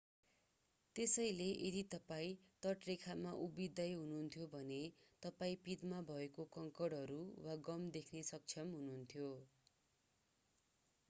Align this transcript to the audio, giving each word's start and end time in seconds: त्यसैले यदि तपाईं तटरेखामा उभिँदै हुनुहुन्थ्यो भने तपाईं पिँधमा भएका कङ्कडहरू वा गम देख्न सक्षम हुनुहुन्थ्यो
त्यसैले 0.95 1.49
यदि 1.49 1.81
तपाईं 1.91 2.39
तटरेखामा 2.63 3.33
उभिँदै 3.41 3.85
हुनुहुन्थ्यो 3.91 4.47
भने 4.55 4.79
तपाईं 5.23 5.61
पिँधमा 5.67 6.01
भएका 6.09 6.47
कङ्कडहरू 6.57 7.21
वा 7.45 7.59
गम 7.71 7.87
देख्न 7.99 8.27
सक्षम 8.33 8.75
हुनुहुन्थ्यो 8.75 9.31